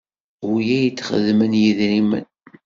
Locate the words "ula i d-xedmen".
0.51-1.53